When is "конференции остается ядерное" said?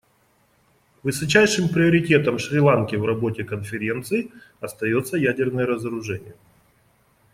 3.43-5.67